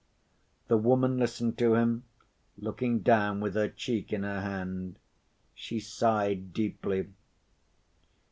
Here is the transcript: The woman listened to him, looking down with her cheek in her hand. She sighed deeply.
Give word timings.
The 0.67 0.77
woman 0.77 1.19
listened 1.19 1.59
to 1.59 1.75
him, 1.75 2.05
looking 2.57 3.01
down 3.01 3.39
with 3.39 3.53
her 3.53 3.67
cheek 3.69 4.11
in 4.11 4.23
her 4.23 4.41
hand. 4.41 4.97
She 5.53 5.79
sighed 5.79 6.53
deeply. 6.53 7.09